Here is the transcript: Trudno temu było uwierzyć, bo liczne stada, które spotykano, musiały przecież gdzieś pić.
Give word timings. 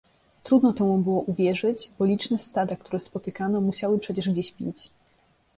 Trudno 0.43 0.73
temu 0.73 0.97
było 0.97 1.21
uwierzyć, 1.21 1.91
bo 1.99 2.05
liczne 2.05 2.39
stada, 2.39 2.75
które 2.75 2.99
spotykano, 2.99 3.61
musiały 3.61 3.99
przecież 3.99 4.29
gdzieś 4.29 4.51
pić. 4.51 4.89